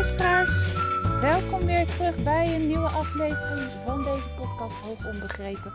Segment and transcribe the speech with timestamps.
[0.00, 0.72] luisteraars,
[1.20, 5.72] welkom weer terug bij een nieuwe aflevering van deze podcast Hoog Onbegrepen.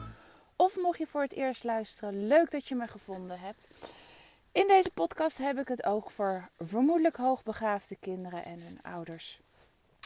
[0.56, 3.70] Of mocht je voor het eerst luisteren, leuk dat je me gevonden hebt.
[4.52, 9.40] In deze podcast heb ik het oog voor vermoedelijk hoogbegaafde kinderen en hun ouders.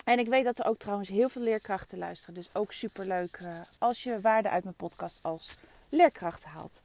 [0.05, 3.59] En ik weet dat er ook trouwens heel veel leerkrachten luisteren, dus ook superleuk uh,
[3.77, 5.57] als je waarde uit mijn podcast als
[5.89, 6.81] leerkracht haalt.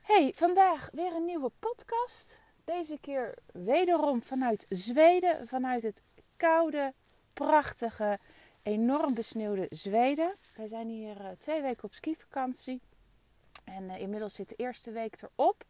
[0.00, 2.40] Hey, vandaag weer een nieuwe podcast.
[2.64, 6.02] Deze keer wederom vanuit Zweden, vanuit het
[6.42, 6.92] koude,
[7.32, 8.18] prachtige,
[8.62, 10.34] enorm besneeuwde Zweden.
[10.56, 12.80] Wij zijn hier uh, twee weken op skivakantie.
[13.64, 15.64] En uh, inmiddels zit de eerste week erop.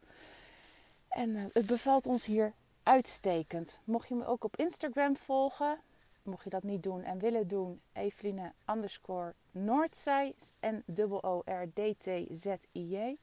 [1.09, 3.79] En uh, het bevalt ons hier uitstekend.
[3.83, 5.79] Mocht je me ook op Instagram volgen,
[6.23, 9.33] mocht je dat niet doen en willen doen, Eveline underscore
[10.59, 10.83] en
[11.21, 13.15] O-R-D-T-Z-I-J.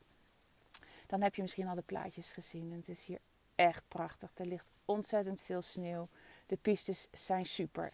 [1.06, 2.72] Dan heb je misschien al de plaatjes gezien.
[2.72, 3.20] En het is hier
[3.54, 4.30] echt prachtig.
[4.34, 6.08] Er ligt ontzettend veel sneeuw.
[6.50, 7.92] De pistes zijn super.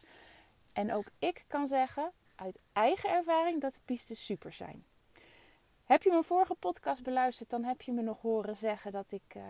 [0.73, 4.85] En ook ik kan zeggen uit eigen ervaring dat de pistes super zijn.
[5.85, 9.35] Heb je mijn vorige podcast beluisterd, dan heb je me nog horen zeggen dat ik
[9.37, 9.43] uh,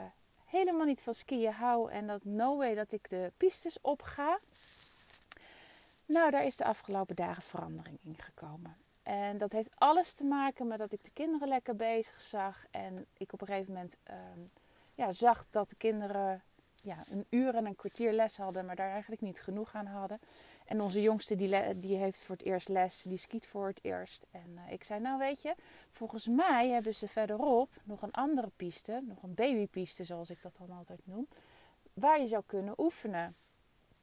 [0.44, 4.38] helemaal niet van skiën hou en dat no way dat ik de pistes op ga.
[6.06, 8.76] Nou, daar is de afgelopen dagen verandering in gekomen.
[9.02, 12.64] En dat heeft alles te maken met dat ik de kinderen lekker bezig zag.
[12.70, 14.50] En ik op een gegeven moment um,
[14.94, 16.42] ja, zag dat de kinderen
[16.86, 20.18] ja, een uur en een kwartier les hadden, maar daar eigenlijk niet genoeg aan hadden.
[20.66, 24.26] En onze jongste die, die heeft voor het eerst les, die skiet voor het eerst.
[24.30, 25.54] En uh, ik zei, nou weet je,
[25.92, 30.56] volgens mij hebben ze verderop nog een andere piste, nog een babypiste zoals ik dat
[30.56, 31.26] dan altijd noem,
[31.92, 33.34] waar je zou kunnen oefenen.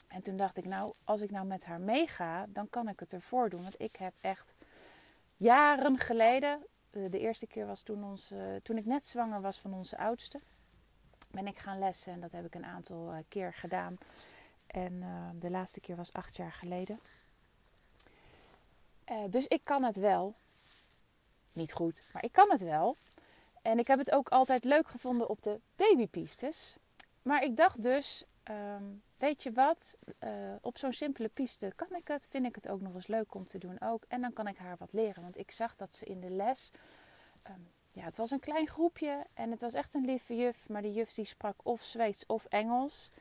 [0.08, 3.14] En toen dacht ik, nou, als ik nou met haar meega, dan kan ik het
[3.14, 3.62] ervoor doen.
[3.62, 4.56] Want ik heb echt
[5.38, 9.98] jaren geleden, de eerste keer was toen, ons, toen ik net zwanger was van onze
[9.98, 10.40] oudste,
[11.34, 12.14] ben ik gaan lessen.
[12.14, 13.98] En dat heb ik een aantal uh, keer gedaan.
[14.68, 17.00] En uh, de laatste keer was acht jaar geleden.
[19.12, 20.34] Uh, dus ik kan het wel.
[21.54, 22.96] Niet goed, maar ik kan het wel.
[23.62, 26.76] En ik heb het ook altijd leuk gevonden op de babypistes.
[27.22, 29.98] Maar ik dacht dus, um, weet je wat,
[30.62, 32.28] op zo'n simpele piste kan ik het.
[32.30, 34.04] Vind ik het ook nog eens leuk om te doen ook.
[34.08, 35.24] En dan kan ik haar wat leren.
[35.24, 36.72] Want ik zag dat ze in de les
[37.50, 40.70] um, ja, het was een klein groepje en het was echt een lieve juf.
[40.70, 43.12] Maar die juf die sprak of Zweeds of Engels.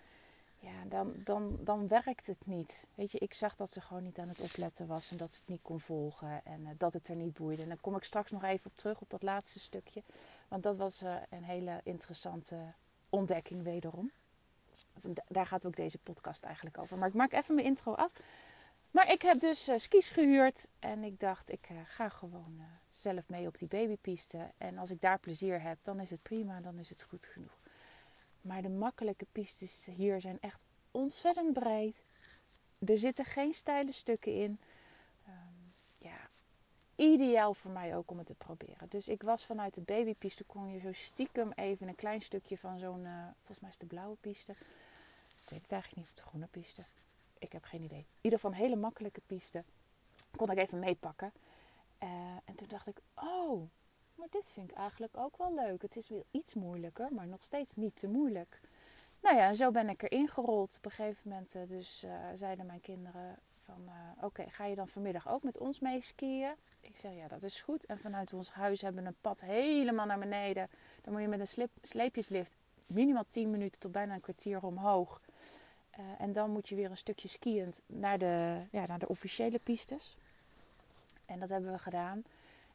[0.59, 2.87] Ja, dan, dan, dan werkt het niet.
[2.95, 5.37] Weet je, ik zag dat ze gewoon niet aan het opletten was en dat ze
[5.39, 7.63] het niet kon volgen en uh, dat het er niet boeide.
[7.63, 10.03] En daar kom ik straks nog even op terug, op dat laatste stukje.
[10.49, 12.57] Want dat was uh, een hele interessante
[13.09, 14.11] ontdekking wederom.
[15.29, 16.99] Daar gaat ook deze podcast eigenlijk over.
[16.99, 18.13] Maar ik maak even mijn intro af.
[18.93, 22.65] Maar ik heb dus uh, skis gehuurd en ik dacht, ik uh, ga gewoon uh,
[22.91, 24.51] zelf mee op die babypiste.
[24.59, 27.57] En als ik daar plezier heb, dan is het prima, dan is het goed genoeg.
[28.41, 32.03] Maar de makkelijke pistes hier zijn echt ontzettend breed.
[32.87, 34.59] Er zitten geen steile stukken in.
[35.29, 36.29] Um, ja,
[36.95, 38.89] ideaal voor mij ook om het te proberen.
[38.89, 42.79] Dus ik was vanuit de babypiste, kon je zo stiekem even een klein stukje van
[42.79, 44.53] zo'n, volgens mij is de blauwe piste.
[44.53, 46.83] Ik weet het eigenlijk niet, of de groene piste
[47.43, 47.99] ik heb geen idee.
[47.99, 49.65] In ieder geval een hele makkelijke piste.
[50.37, 51.33] Kon ik even meepakken.
[52.03, 52.09] Uh,
[52.45, 53.71] en toen dacht ik, oh,
[54.15, 55.83] maar dit vind ik eigenlijk ook wel leuk.
[55.83, 58.61] Het is weer iets moeilijker, maar nog steeds niet te moeilijk.
[59.23, 60.77] Nou ja, en zo ben ik erin gerold.
[60.77, 63.91] Op een gegeven moment uh, dus, uh, zeiden mijn kinderen van...
[64.21, 66.53] oké, ga je dan vanmiddag ook met ons mee skiën?
[66.81, 67.87] Ik zeg, ja, dat is goed.
[67.87, 70.69] En vanuit ons huis hebben we een pad helemaal naar beneden.
[71.03, 72.53] Dan moet je met een sleepjeslift
[72.87, 75.21] minimaal 10 minuten tot bijna een kwartier omhoog...
[75.99, 79.59] Uh, en dan moet je weer een stukje skiënd naar de, ja, naar de officiële
[79.63, 80.17] pistes.
[81.27, 82.25] En dat hebben we gedaan.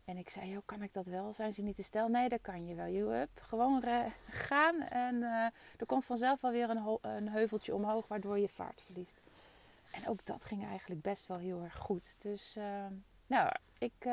[0.05, 1.33] En ik zei, kan ik dat wel?
[1.33, 2.07] Zijn ze niet te stel?
[2.07, 2.85] Nee, dat kan je wel.
[2.85, 3.83] Je up, gewoon
[4.29, 4.81] gaan.
[4.81, 5.45] En uh,
[5.77, 9.21] er komt vanzelf wel weer een, een, heuveltje omhoog, waardoor je vaart verliest.
[9.91, 12.15] En ook dat ging eigenlijk best wel heel erg goed.
[12.17, 12.85] Dus, uh,
[13.27, 14.09] nou, ik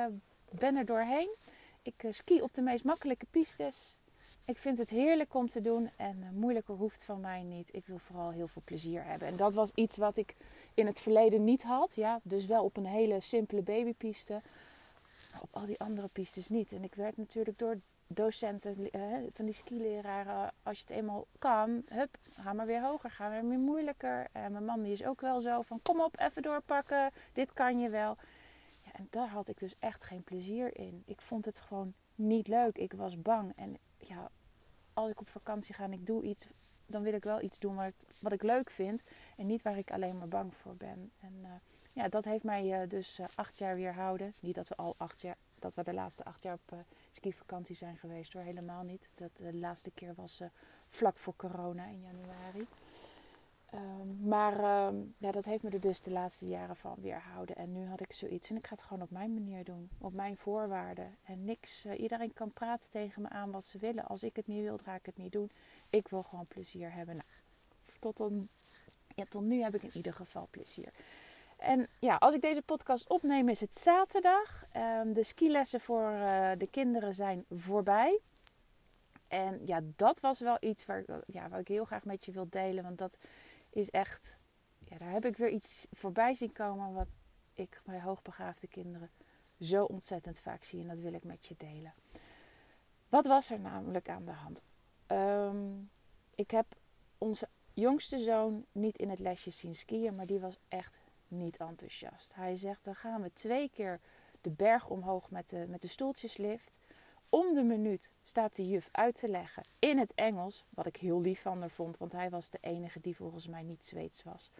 [0.50, 1.34] ben er doorheen.
[1.83, 3.98] Ik ski op de meest makkelijke pistes.
[4.45, 7.75] Ik vind het heerlijk om te doen en uh, moeilijker hoeft van mij niet.
[7.75, 9.28] Ik wil vooral heel veel plezier hebben.
[9.28, 10.34] En dat was iets wat ik
[10.75, 11.95] in het verleden niet had.
[11.95, 14.42] Ja, dus wel op een hele simpele babypiste.
[15.33, 16.72] Maar op al die andere pistes niet.
[16.72, 17.77] En ik werd natuurlijk door
[18.07, 19.03] docenten uh,
[19.33, 23.48] van die skileraren, als je het eenmaal kan, hup, ga maar weer hoger, ga maar
[23.48, 24.28] weer moeilijker.
[24.33, 27.78] En mijn man die is ook wel zo van, kom op, even doorpakken, dit kan
[27.78, 28.16] je wel.
[28.84, 31.03] Ja, en daar had ik dus echt geen plezier in.
[31.07, 32.78] Ik vond het gewoon niet leuk.
[32.78, 33.53] Ik was bang.
[33.57, 34.30] En ja,
[34.92, 36.47] als ik op vakantie ga en ik doe iets,
[36.86, 39.03] dan wil ik wel iets doen wat ik, wat ik leuk vind.
[39.36, 41.12] En niet waar ik alleen maar bang voor ben.
[41.21, 41.48] En uh,
[41.92, 44.34] ja, dat heeft mij uh, dus uh, acht jaar weerhouden.
[44.41, 47.97] Niet dat we al acht jaar, dat we de laatste acht jaar op skivakantie zijn
[47.97, 48.42] geweest hoor.
[48.42, 49.10] Helemaal niet.
[49.15, 50.42] Dat de laatste keer was
[50.89, 52.66] vlak voor corona in januari.
[53.74, 57.56] Ehm, maar ehm, ja, dat heeft me er dus de laatste jaren van weerhouden.
[57.56, 58.50] En nu had ik zoiets.
[58.50, 59.91] En ik ga het gewoon op mijn manier doen.
[59.98, 61.16] Op mijn voorwaarden.
[61.24, 61.84] En niks.
[61.84, 64.06] Uh, iedereen kan praten tegen me aan wat ze willen.
[64.06, 65.50] Als ik het niet wil, ga ik het niet doen.
[65.91, 67.15] Ik wil gewoon plezier hebben.
[67.15, 67.26] Nou,
[68.15, 68.30] tot,
[69.15, 70.92] ja, tot nu heb ik in ieder geval plezier.
[71.59, 74.65] En ja, als ik deze podcast opneem is het zaterdag.
[74.76, 78.18] Um, de skilessen voor uh, de kinderen zijn voorbij.
[79.28, 82.47] En ja, dat was wel iets waar, ja, waar ik heel graag met je wil
[82.50, 82.84] delen.
[82.84, 83.18] Want dat
[83.74, 84.36] is echt,
[84.78, 87.16] ja, daar heb ik weer iets voorbij zien komen wat
[87.54, 89.10] ik bij hoogbegaafde kinderen
[89.60, 90.80] zo ontzettend vaak zie.
[90.80, 91.92] En dat wil ik met je delen.
[93.09, 94.62] Wat was er namelijk aan de hand?
[95.06, 95.91] Um,
[96.34, 96.66] ik heb
[97.18, 102.34] onze jongste zoon niet in het lesje zien skiën, maar die was echt niet enthousiast.
[102.34, 104.00] Hij zegt: dan gaan we twee keer
[104.41, 106.78] de berg omhoog met de, met de stoeltjeslift.
[107.34, 111.21] Om de minuut staat de juf uit te leggen in het Engels, wat ik heel
[111.21, 114.51] lief van haar vond, want hij was de enige die volgens mij niet Zweeds was.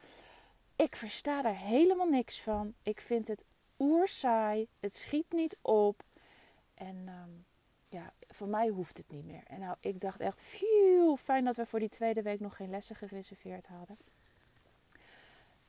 [0.76, 2.75] Ik versta daar helemaal niks van.
[2.82, 3.44] Ik vind het
[3.79, 4.69] oersaai.
[4.81, 6.03] Het schiet niet op.
[6.75, 7.31] En ehm,
[7.88, 9.43] ja, voor mij hoeft het niet meer.
[9.47, 10.43] En nou, ik dacht echt,
[11.19, 13.97] fijn dat we voor die tweede week nog geen lessen gereserveerd hadden.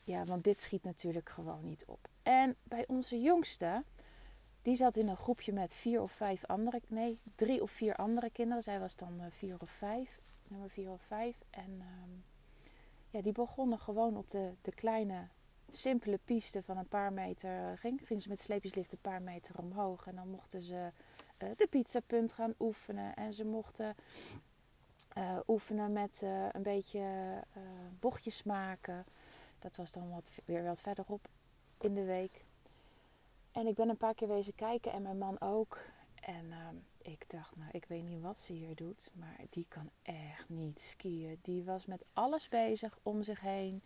[0.03, 2.07] Ja, want dit schiet natuurlijk gewoon niet op.
[2.23, 3.83] En bij onze jongste,
[4.65, 8.29] die zat in een groepje met vier of vijf andere, nee, drie of vier andere
[8.29, 8.63] kinderen.
[8.63, 11.35] Zij was dan uh, vier of vijf, nummer vier of vijf.
[11.49, 12.23] En um,
[13.09, 15.27] ja, die begonnen gewoon op de, de kleine,
[15.71, 17.77] simpele piste van een paar meter.
[17.77, 20.07] Ging, gingen ze met sleepjeslift een paar meter omhoog.
[20.07, 20.91] En dan mochten ze
[21.43, 23.15] uh, de pizzapunt gaan oefenen.
[23.15, 23.95] En ze mochten
[25.47, 26.21] oefenen met
[26.51, 27.03] een beetje
[27.99, 29.05] bochtjes maken.
[29.59, 31.27] Dat was dan wat, weer wat verderop
[31.79, 32.44] in de week.
[33.55, 35.79] En ik ben een paar keer wezen kijken en mijn man ook.
[36.21, 36.57] En uh,
[37.01, 40.79] ik dacht, nou, ik weet niet wat ze hier doet, maar die kan echt niet
[40.79, 41.39] skiën.
[41.41, 43.81] Die was met alles bezig om zich heen.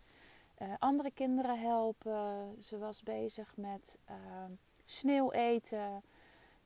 [0.62, 2.56] Uh, andere kinderen helpen.
[2.62, 4.16] Ze was bezig met uh,
[4.84, 6.02] sneeuw eten.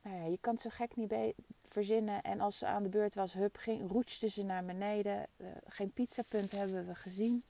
[0.02, 1.14] Nou ja, je kan het zo gek niet
[1.64, 2.22] verzinnen.
[2.22, 3.56] En als ze aan de beurt was, hup,
[3.88, 5.26] roetste ze naar beneden.
[5.36, 7.42] Uh, geen pizzapunt hebben we gezien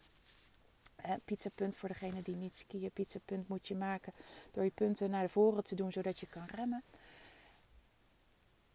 [1.24, 2.90] pizzapunt voor degene die niet skiën.
[2.90, 4.12] Pizzapunt moet je maken
[4.50, 6.82] door je punten naar voren te doen, zodat je kan remmen.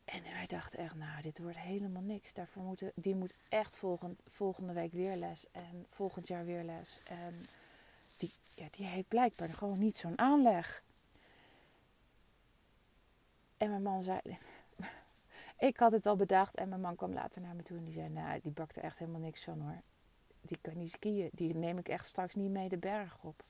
[0.06, 2.34] En wij dachten echt, nou, dit wordt helemaal niks.
[2.34, 7.02] Daarvoor moeten, die moet echt volgend, volgende week weer les en volgend jaar weer les.
[7.04, 7.46] En
[8.18, 10.84] die, ja, die heeft blijkbaar gewoon niet zo'n aanleg.
[13.58, 14.20] En mijn man zei,
[15.70, 17.94] ik had het al bedacht en mijn man kwam later naar me toe en die
[17.94, 19.80] zei, nou, die bakte echt helemaal niks van hoor
[20.42, 21.30] die kan niet skiën.
[21.34, 23.44] Die neem ik echt straks niet mee de berg op.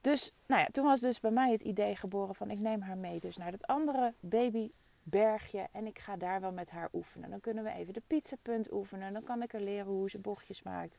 [0.00, 2.98] Dus, nou ja, toen was dus bij mij het idee geboren van ik neem haar
[2.98, 7.30] mee dus naar dat andere babybergje en ik ga daar wel met haar oefenen.
[7.30, 9.12] Dan kunnen we even de pizzapunt oefenen.
[9.12, 10.98] Dan kan ik er leren hoe ze bochtjes maakt.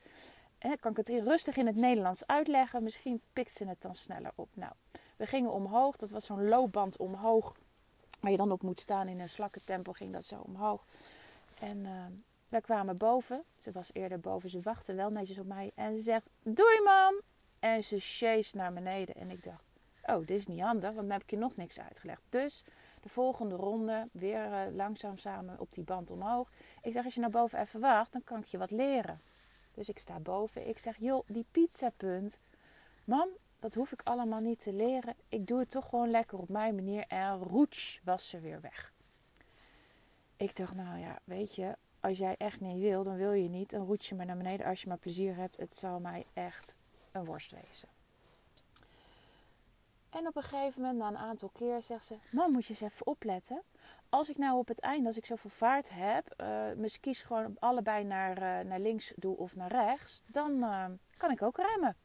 [0.57, 2.83] En dan kan ik het rustig in het Nederlands uitleggen.
[2.83, 4.49] Misschien pikt ze het dan sneller op.
[4.53, 4.71] Nou,
[5.15, 5.95] we gingen omhoog.
[5.95, 7.55] Dat was zo'n loopband omhoog.
[8.19, 10.85] Waar je dan op moet staan in een slakkentempel ging dat zo omhoog.
[11.59, 12.11] En ehm,
[12.53, 13.43] we kwamen boven.
[13.57, 14.49] Ze was eerder boven.
[14.49, 15.71] Ze wachtte wel netjes op mij.
[15.75, 17.21] En ze zegt: Doei, mam.
[17.59, 19.15] En ze chase naar beneden.
[19.15, 19.69] En ik dacht:
[20.05, 22.21] Oh, dit is niet handig, want dan heb ik je nog niks uitgelegd.
[22.29, 22.63] Dus
[23.01, 26.49] de volgende ronde weer uh, langzaam samen op die band omhoog.
[26.81, 29.19] Ik zeg: Als je naar boven even wacht, dan kan ik je wat leren.
[29.73, 30.67] Dus ik sta boven.
[30.67, 32.39] Ik zeg: Joh, die pizzapunt.
[33.03, 33.27] Mam,
[33.59, 35.15] dat hoef ik allemaal niet te leren.
[35.29, 37.05] Ik doe het toch gewoon lekker op mijn manier.
[37.07, 38.91] En roets was ze weer weg.
[40.43, 43.69] Ik dacht, nou ja, weet je, als jij echt niet wil, dan wil je niet.
[43.69, 45.57] Dan roet je maar naar beneden als je maar plezier hebt.
[45.57, 46.75] Het zal mij echt
[47.11, 47.89] een worst wezen.
[50.09, 52.81] En op een gegeven moment, na een aantal keer, zegt ze: Man, moet je eens
[52.81, 53.61] even opletten.
[54.09, 57.59] Als ik nou op het einde, als ik zoveel vaart heb, uh, mijn skis gewoon
[57.59, 60.85] allebei naar, uh, naar links doe of naar rechts, dan uh,
[61.17, 61.95] kan ik ook remmen.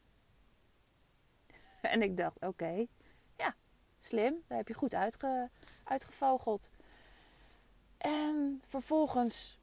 [1.81, 2.87] En ik dacht: Oké,
[3.37, 3.55] ja,
[3.99, 4.43] slim.
[4.47, 5.49] Daar heb je goed uitge,
[5.85, 6.71] uitgevogeld.
[7.99, 9.58] En vervolgens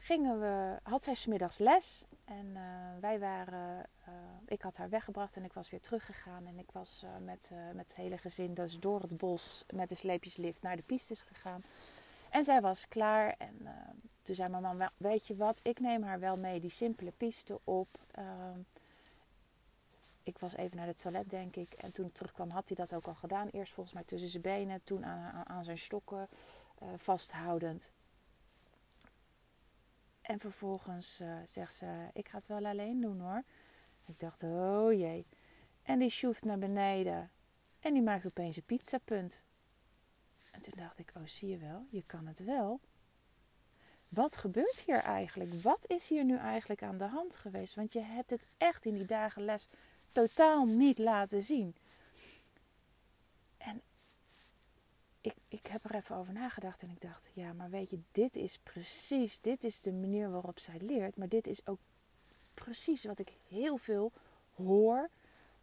[0.00, 2.04] gingen we, had zij smiddags les.
[2.24, 2.60] En uh,
[3.00, 4.14] wij waren, uh,
[4.46, 6.46] ik had haar weggebracht en ik was weer teruggegaan.
[6.46, 10.62] En ik was met, met het hele gezin dus door het bos met de sleepjeslift
[10.62, 11.62] naar de pistes gegaan.
[12.30, 13.34] En zij was klaar.
[13.38, 13.68] En
[14.22, 17.58] toen zei mijn man, weet je wat, ik neem haar wel mee die simpele piste
[17.64, 17.88] op.
[18.10, 18.58] Ehm,
[20.22, 21.72] ik was even naar het toilet, denk ik.
[21.72, 23.48] En toen ik terugkwam had hij dat ook al gedaan.
[23.48, 26.28] Eerst volgens mij tussen zijn benen, toen aan, aan zijn stokken
[26.96, 27.92] vasthoudend.
[30.24, 33.42] En vervolgens uh, zegt ze: Ik ga het wel alleen doen hoor.
[34.06, 35.26] Ik dacht: Oh jee.
[35.82, 37.30] En die sjoeft naar beneden.
[37.80, 39.44] En die maakt opeens een pizzapunt.
[40.50, 42.80] En toen dacht ik: Oh, zie je wel, je kan het wel.
[44.08, 45.52] wat gebeurt hier eigenlijk?
[45.52, 47.74] Wat is hier nu eigenlijk aan de hand geweest?
[47.74, 49.68] Want je hebt het echt in die dagen les
[50.12, 51.76] totaal niet laten zien.
[53.56, 53.82] En
[55.24, 58.36] ik, ik heb er even over nagedacht en ik dacht, ja, maar weet je, dit
[58.36, 61.16] is precies, dit is de manier waarop zij leert.
[61.16, 61.78] Maar dit is ook
[62.54, 64.12] precies wat ik heel veel
[64.54, 65.08] hoor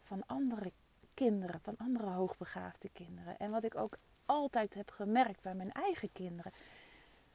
[0.02, 0.72] van andere
[1.14, 3.38] kinderen, van andere hoogbegaafde kinderen.
[3.38, 6.52] En wat ik ook altijd heb gemerkt bij mijn eigen kinderen.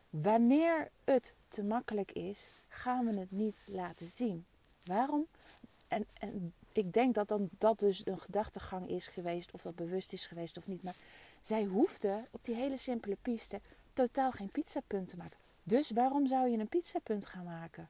[0.10, 4.46] Wanneer het te makkelijk is, gaan we het niet laten zien.
[4.84, 5.28] Waarom?
[5.88, 10.14] En, en ik denk dat dan, dat dus een gedachtegang is geweest, of dat bewust
[10.14, 10.84] is geweest of niet.
[10.84, 10.96] Maar
[11.42, 13.60] zij hoefde op die hele simpele piste
[13.94, 15.38] totaal geen pizzapunt te maken.
[15.64, 17.90] Dus waarom zou je een pizzapunt gaan maken?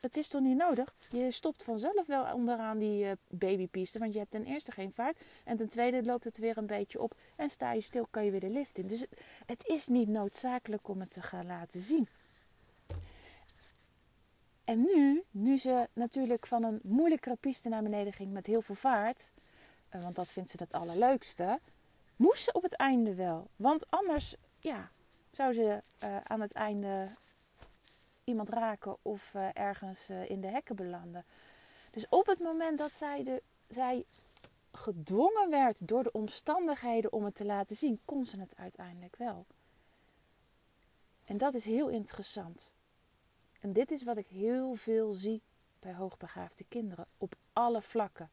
[0.00, 0.94] Het is toch niet nodig?
[1.10, 3.98] Je stopt vanzelf wel onderaan die uh, babypiste.
[3.98, 5.16] Want je hebt ten eerste geen vaart.
[5.44, 7.14] En ten tweede loopt het weer een beetje op.
[7.36, 8.86] En sta je stil, kan je weer de lift in.
[8.86, 9.04] Dus
[9.46, 12.08] het is niet noodzakelijk om het te gaan laten zien.
[14.66, 18.74] En nu, nu ze natuurlijk van een moeilijkere piste naar beneden ging met heel veel
[18.74, 19.30] vaart.
[19.94, 21.60] Uh, want dat vindt ze het allerleukste.
[22.16, 23.48] Moest ze op het einde wel.
[23.56, 24.90] Want anders, ja,
[25.30, 27.08] zou ze uh, aan het einde
[28.24, 31.24] iemand raken of uh, ergens in de hekken belanden.
[31.90, 34.04] Dus op het moment dat zij, de, zij
[34.72, 39.46] gedwongen werd door de omstandigheden om het te laten zien, kon ze het uiteindelijk wel.
[41.24, 42.72] En dat is heel interessant.
[43.60, 45.42] En dit is wat ik heel veel zie
[45.78, 48.30] bij hoogbegaafde kinderen op alle vlakken.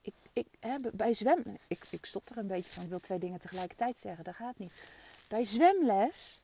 [0.00, 3.18] Ik, ik, hè, bij zwemmen, ik, ik stop er een beetje van, ik wil twee
[3.18, 4.88] dingen tegelijkertijd zeggen, dat gaat niet.
[5.28, 6.40] Bij zwemles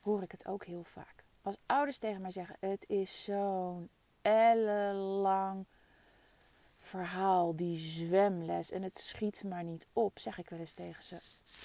[0.00, 1.24] hoor ik het ook heel vaak.
[1.42, 3.88] Als ouders tegen mij zeggen: Het is zo'n
[4.22, 5.66] ellenlang
[6.86, 8.70] verhaal, die zwemles.
[8.70, 11.18] En het schiet maar niet op, zeg ik wel eens tegen ze.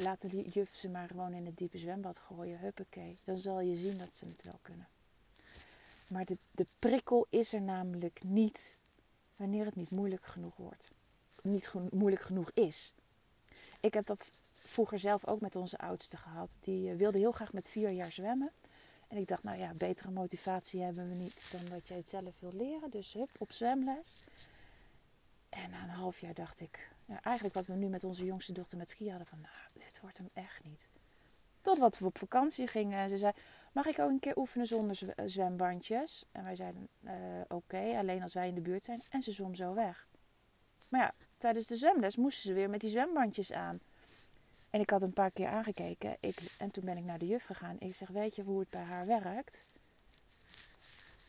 [0.03, 2.59] Laat de juf ze maar gewoon in het diepe zwembad gooien.
[2.59, 3.17] Huppakee.
[3.23, 4.87] Dan zal je zien dat ze het wel kunnen.
[6.09, 8.77] Maar de, de prikkel is er namelijk niet
[9.35, 10.91] wanneer het niet moeilijk genoeg wordt.
[11.41, 12.93] Niet moeilijk genoeg is.
[13.79, 16.57] Ik heb dat vroeger zelf ook met onze oudste gehad.
[16.59, 18.51] Die eh, wilde heel graag met vier jaar zwemmen.
[19.07, 22.33] En ik dacht, nou ja, betere motivatie hebben we niet dan dat je het zelf
[22.39, 22.89] wil leren.
[22.89, 24.17] Dus hup, op zwemles.
[25.51, 26.89] En na een half jaar dacht ik,
[27.21, 30.17] eigenlijk wat we nu met onze jongste dochter met ski hadden, van nou, dit wordt
[30.17, 30.87] hem echt niet.
[31.61, 33.31] Totdat we op vakantie gingen en ze zei,
[33.71, 36.25] mag ik ook een keer oefenen zonder zwembandjes?
[36.31, 37.11] En wij zeiden, uh,
[37.47, 39.01] oké, alleen als wij in de buurt zijn.
[39.09, 40.07] En ze zwom zo weg.
[40.89, 43.79] Maar ja, tijdens de zwemles moesten ze weer met die zwembandjes aan.
[44.69, 46.17] En ik had een paar keer aangekeken.
[46.19, 47.75] Ik, en toen ben ik naar de juf gegaan.
[47.79, 49.65] Ik zeg, weet je hoe het bij haar werkt?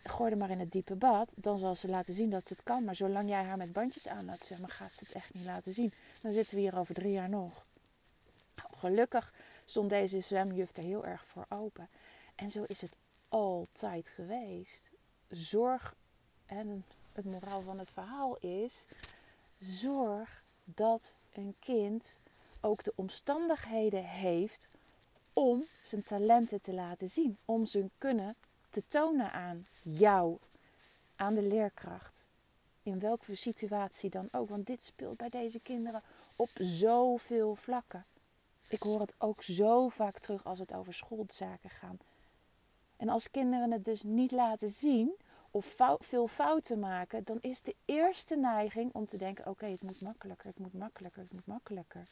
[0.05, 1.33] Gooi maar in het diepe bad.
[1.35, 2.85] Dan zal ze laten zien dat ze het kan.
[2.85, 5.73] Maar zolang jij haar met bandjes aan laat zwemmen, gaat ze het echt niet laten
[5.73, 5.93] zien.
[6.23, 7.65] Dan zitten we hier over drie jaar nog.
[8.77, 9.33] Gelukkig
[9.65, 11.89] stond deze zwemjuf er heel erg voor open.
[12.35, 12.97] En zo is het
[13.29, 14.91] altijd geweest.
[15.29, 15.95] Zorg,
[16.47, 18.85] en het moraal van het verhaal is,
[19.61, 22.19] zorg dat een kind
[22.61, 24.69] ook de omstandigheden heeft
[25.33, 27.39] om zijn talenten te laten zien.
[27.45, 28.37] Om zijn kunnen
[28.73, 30.39] te tonen aan jou,
[31.17, 32.27] aan de leerkracht.
[32.83, 34.49] In welke situatie dan ook.
[34.49, 36.03] Want dit speelt bij deze kinderen
[36.37, 38.05] op zoveel vlakken.
[38.69, 42.05] Ik hoor het ook zo vaak terug als het over schoolzaken gaat.
[42.97, 45.13] En als kinderen het dus niet laten zien
[45.51, 50.01] of veel fouten maken, dan is de eerste neiging om te denken: oké, het moet
[50.01, 52.09] makkelijker, het moet makkelijker, het moet makkelijker.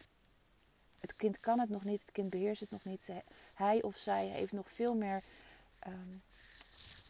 [1.00, 3.09] Het kind kan het nog niet, het kind beheerst het nog niet.
[3.55, 5.23] Hij of zij heeft nog veel meer
[5.87, 6.23] um,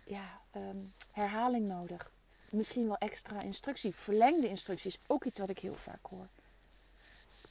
[0.04, 2.12] ja, um, herhaling nodig.
[2.50, 4.98] Misschien wel extra instructie, verlengde instructies.
[5.06, 6.26] Ook iets wat ik heel vaak hoor.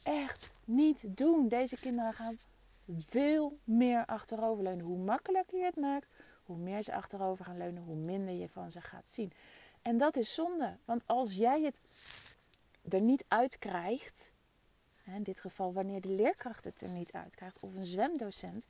[0.02, 1.48] Echt niet doen.
[1.48, 2.38] Deze kinderen gaan
[2.98, 4.84] veel meer achteroverleunen.
[4.84, 6.08] Hoe makkelijker je het maakt,
[6.44, 9.32] hoe meer ze achterover gaan leunen, hoe minder je van ze gaat zien.
[9.82, 10.76] En dat is zonde.
[10.84, 11.80] Want als jij het
[12.88, 14.32] er niet uit krijgt,
[15.04, 18.66] in dit geval wanneer de leerkracht het er niet uitkrijgt of een zwemdocent.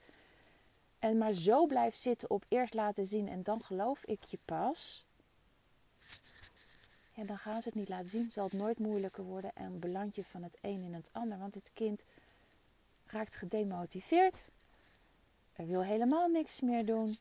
[1.01, 5.05] En maar zo blijft zitten op eerst laten zien en dan geloof ik je pas.
[7.15, 8.31] Ja, dan gaan ze het niet laten zien.
[8.33, 11.39] Zal het nooit moeilijker worden en beland je van het een in het ander.
[11.39, 12.05] Want het kind
[13.07, 14.49] raakt gedemotiveerd.
[15.53, 17.17] Er wil helemaal niks meer doen.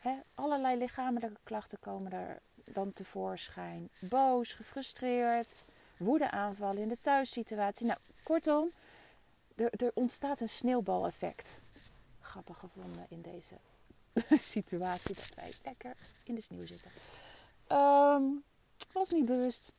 [0.00, 3.88] Hè, allerlei lichamelijke klachten komen er dan tevoorschijn.
[4.00, 5.54] Boos, gefrustreerd
[5.96, 7.86] woedeaanvallen in de thuissituatie.
[7.86, 8.70] Nou, kortom,
[9.56, 11.58] er, er ontstaat een sneeuwbaleffect.
[12.32, 13.54] Grappig gevonden in deze
[14.52, 16.90] situatie dat wij lekker in de sneeuw zitten.
[17.68, 18.44] Um,
[18.92, 19.72] was niet bewust.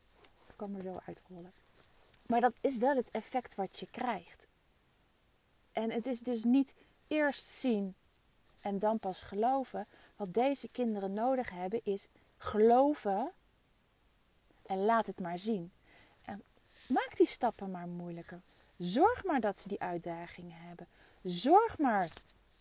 [0.48, 1.54] Ik kan er zo uitrollen.
[2.28, 4.48] Maar dat is wel het effect wat je krijgt.
[5.72, 6.74] En het is dus niet
[7.08, 7.96] eerst zien
[8.62, 9.88] en dan pas geloven.
[10.16, 12.08] Wat deze kinderen nodig hebben is
[12.38, 13.32] geloven
[14.66, 15.72] en laat het maar zien.
[16.26, 16.44] En
[16.88, 18.42] maak die stappen maar moeilijker.
[18.78, 20.88] Zorg maar dat ze die uitdagingen hebben.
[21.24, 22.10] Zorg maar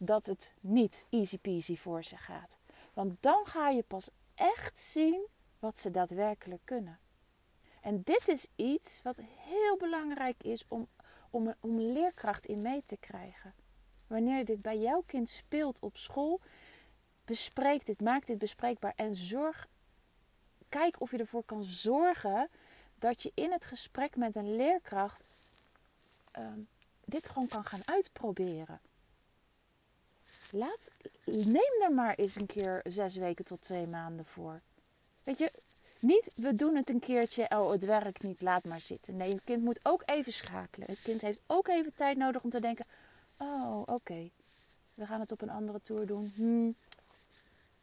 [0.04, 2.58] dat het niet easy peasy voor ze gaat.
[2.92, 5.26] Want dan ga je pas echt zien
[5.58, 6.98] wat ze daadwerkelijk kunnen.
[7.80, 10.88] En dit is iets wat heel belangrijk is om,
[11.30, 13.54] om, om leerkracht in mee te krijgen.
[14.06, 16.40] Wanneer dit bij jouw kind speelt op school,
[17.24, 19.68] bespreek dit, maak dit bespreekbaar en zorg,
[20.68, 22.48] kijk of je ervoor kan zorgen
[22.94, 25.24] dat je in het gesprek met een leerkracht
[26.38, 26.68] um,
[27.04, 28.80] dit gewoon kan gaan uitproberen.
[30.54, 30.90] Laat,
[31.24, 34.60] neem er maar eens een keer zes weken tot twee maanden voor.
[35.22, 35.52] Weet je,
[35.98, 39.16] niet we doen het een keertje, oh het werkt niet, laat maar zitten.
[39.16, 40.86] Nee, het kind moet ook even schakelen.
[40.86, 42.86] Het kind heeft ook even tijd nodig om te denken,
[43.36, 44.30] oh oké,
[44.94, 46.32] we gaan het op een andere tour doen.
[46.34, 46.74] Hmm.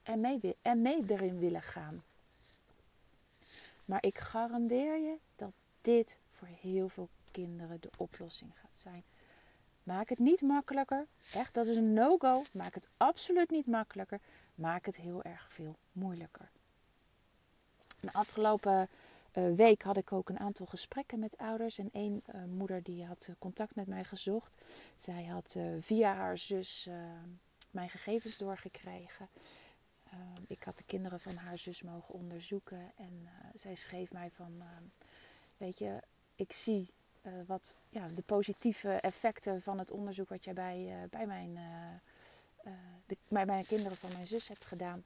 [0.03, 2.03] En, mee, en mee erin willen gaan.
[3.85, 9.03] Maar ik garandeer je dat dit voor heel veel kinderen de oplossing gaat zijn.
[9.89, 11.07] Maak het niet makkelijker.
[11.33, 12.43] Echt, dat is een no-go.
[12.53, 14.19] Maak het absoluut niet makkelijker.
[14.55, 16.49] Maak het heel erg veel moeilijker.
[17.99, 18.89] De afgelopen
[19.33, 21.77] uh, week had ik ook een aantal gesprekken met ouders.
[21.77, 24.57] En één uh, moeder die had uh, contact met mij gezocht.
[24.95, 26.89] Zij had via haar zus
[27.71, 29.27] mijn gegevens doorgekregen.
[30.47, 32.91] ik had de kinderen van haar zus mogen onderzoeken.
[32.95, 34.61] En zij schreef mij van,
[35.57, 35.99] weet je,
[36.35, 36.89] ik zie
[37.29, 41.59] uh, wat ja, de positieve effecten van het onderzoek wat jij bij, uh, bij, mijn,
[43.27, 45.03] bij mijn kinderen van mijn zus hebt gedaan.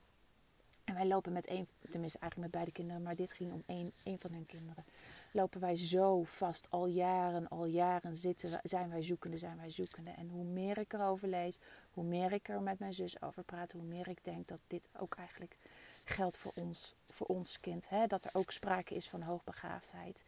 [0.84, 3.92] En wij lopen met één, tenminste eigenlijk met beide kinderen, maar dit ging om één,
[4.04, 4.84] één van hun kinderen.
[5.32, 10.10] Lopen wij zo vast, al jaren, al jaren zitten, zijn wij zoekende, zijn wij zoekende.
[10.10, 11.60] En hoe meer ik erover lees,
[11.92, 14.90] hoe meer ik er met mijn zus over praat, hoe meer ik denk dat dit
[15.00, 15.58] ook eigenlijk
[16.06, 17.90] geldt voor ons, voor ons kind.
[17.90, 18.08] Hè?
[18.08, 20.24] Dat er ook sprake is van hoogbegaafdheid.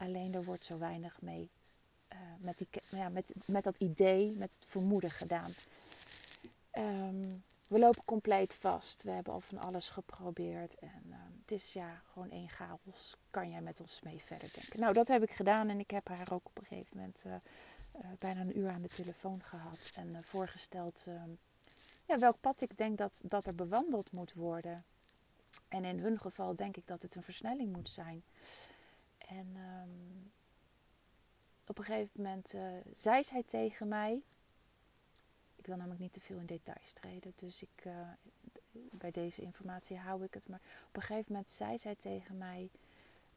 [0.00, 1.50] Alleen er wordt zo weinig mee
[2.12, 5.50] uh, met, die, ja, met, met dat idee, met het vermoeden gedaan.
[6.72, 9.02] Um, we lopen compleet vast.
[9.02, 10.78] We hebben al van alles geprobeerd.
[10.78, 13.16] En uh, het is ja, gewoon één chaos.
[13.30, 14.80] Kan jij met ons mee verder denken?
[14.80, 15.68] Nou, dat heb ik gedaan.
[15.68, 17.34] En ik heb haar ook op een gegeven moment uh,
[18.18, 19.90] bijna een uur aan de telefoon gehad.
[19.94, 21.30] En voorgesteld ehm,
[22.06, 24.84] ja, welk pad ik denk dat, dat er bewandeld moet worden.
[25.68, 28.22] En in hun geval denk ik dat het een versnelling moet zijn.
[29.30, 30.32] En um,
[31.66, 32.62] op een gegeven moment uh,
[32.94, 34.22] zei zij tegen mij.
[35.56, 38.08] Ik wil namelijk niet te veel in details treden, dus ik, uh,
[38.72, 40.48] bij deze informatie hou ik het.
[40.48, 42.70] Maar op een gegeven moment zei zij tegen mij: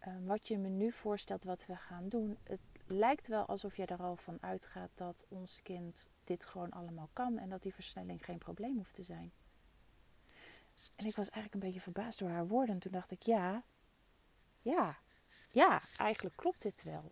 [0.07, 2.37] uh, Wat je me nu voorstelt, wat we gaan doen.
[2.43, 7.09] Het lijkt wel alsof je er al van uitgaat dat ons kind dit gewoon allemaal
[7.13, 9.31] kan en dat die versnelling geen probleem hoeft te zijn.
[10.95, 12.75] En ik was eigenlijk een beetje verbaasd door haar woorden.
[12.75, 13.63] En toen dacht ik: Ja,
[14.61, 14.97] ja,
[15.51, 17.11] ja, eigenlijk klopt dit wel.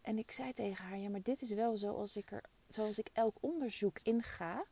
[0.00, 3.08] En ik zei tegen haar, ja, maar dit is wel zoals ik, er, zoals ik
[3.12, 4.64] elk onderzoek inga.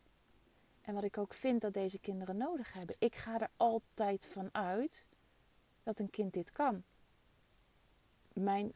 [0.83, 2.97] En wat ik ook vind dat deze kinderen nodig hebben.
[2.99, 5.07] Ik ga er altijd van uit
[5.83, 6.83] dat een kind dit kan.
[8.33, 8.73] Mijn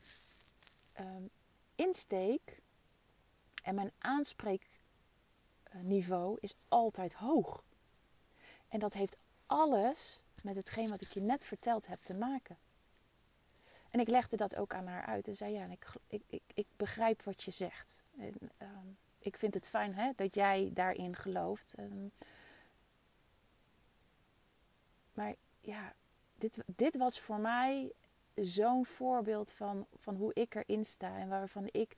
[1.00, 1.30] um,
[1.74, 2.60] insteek
[3.62, 7.64] en mijn aanspreekniveau is altijd hoog.
[8.68, 12.58] En dat heeft alles met hetgeen wat ik je net verteld heb te maken.
[13.90, 16.66] En ik legde dat ook aan haar uit en zei: Ja, ik, ik, ik, ik
[16.76, 18.02] begrijp wat je zegt.
[18.18, 18.86] En, ehm,
[19.18, 21.74] ik vind het fijn hè, dat jij daarin gelooft.
[25.12, 25.92] maar ja,
[26.34, 27.92] dit, dit was voor mij
[28.34, 31.96] zo'n voorbeeld van, van hoe ik erin sta en waarvan ik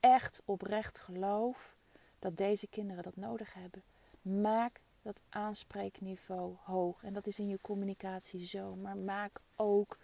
[0.00, 1.74] echt oprecht geloof
[2.18, 3.82] dat deze kinderen dat nodig hebben.
[4.22, 7.02] Maak dat aanspreekniveau hoog.
[7.04, 8.76] En dat is in je communicatie zo.
[8.76, 9.98] Maar maak ook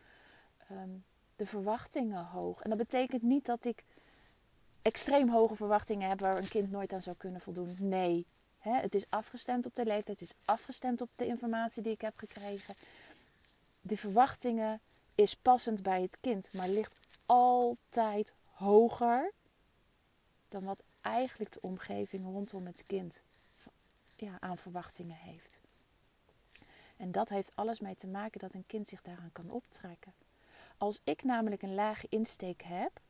[0.68, 0.90] ehm,
[1.36, 2.62] de verwachtingen hoog.
[2.62, 3.84] En dat betekent niet dat ik
[4.82, 7.76] extreem hoge verwachtingen heb waar een kind nooit aan zou kunnen voldoen.
[7.78, 8.26] Nee,
[8.58, 12.18] het is afgestemd op de leeftijd, het is afgestemd op de informatie die ik heb
[12.18, 12.74] gekregen.
[13.80, 14.80] De verwachtingen
[15.14, 19.32] is passend bij het kind, maar ligt altijd hoger
[20.48, 23.22] dan wat eigenlijk de omgeving rondom het kind
[24.16, 25.60] ja, aan verwachtingen heeft.
[26.96, 30.12] En dat heeft alles mee te maken dat een kind zich daaraan kan optrekken.
[30.82, 33.00] Als ik namelijk een lage insteek heb,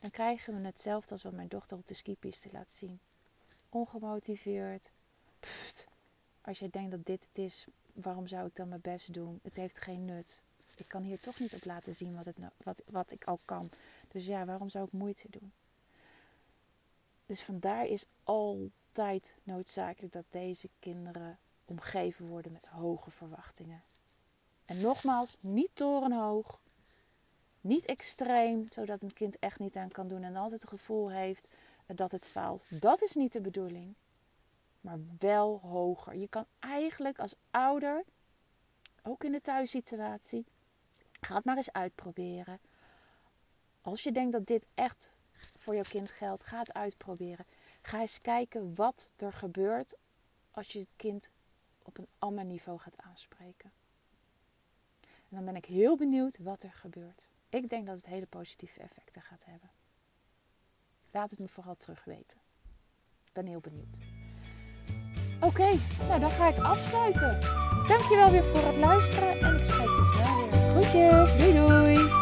[0.00, 3.00] dan krijgen we hetzelfde als wat mijn dochter op de skipiste laat zien.
[3.68, 4.90] Ongemotiveerd.
[6.40, 9.40] Als je denkt dat dit het is, waarom zou ik dan mijn best doen?
[9.42, 10.42] Het heeft geen nut.
[10.76, 13.70] Ik kan hier toch niet op laten zien wat, het, wat, wat ik al kan.
[14.08, 15.52] Dus ja, waarom zou ik moeite doen?
[17.26, 23.82] Dus vandaar is altijd noodzakelijk dat deze kinderen omgeven worden met hoge verwachtingen.
[24.64, 26.60] En nogmaals, niet torenhoog,
[27.60, 31.48] niet extreem, zodat een kind echt niet aan kan doen en altijd het gevoel heeft
[31.86, 32.80] dat het faalt.
[32.80, 33.94] Dat is niet de bedoeling.
[34.80, 36.14] Maar wel hoger.
[36.14, 38.04] Je kan eigenlijk als ouder,
[39.02, 40.44] ook in de thuissituatie,
[41.20, 42.60] ga het maar eens uitproberen.
[43.80, 45.14] Als je denkt dat dit echt
[45.58, 47.44] voor jouw kind geldt, ga het uitproberen.
[47.82, 49.94] Ga eens kijken wat er gebeurt
[50.50, 51.30] als je het kind
[51.82, 53.72] op een ander niveau gaat aanspreken.
[55.00, 57.28] En dan ben ik heel benieuwd wat er gebeurt.
[57.50, 59.70] Ik denk dat het hele positieve effecten gaat hebben.
[61.10, 62.38] Laat het me vooral terug weten.
[63.24, 63.98] Ik ben heel benieuwd.
[65.40, 67.40] Oké, nou dan ga ik afsluiten.
[67.88, 70.68] Dankjewel weer voor het luisteren en ik spreek je snel weer.
[70.68, 72.17] Groetjes, doei doei!